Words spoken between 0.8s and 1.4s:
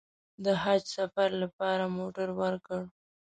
سفر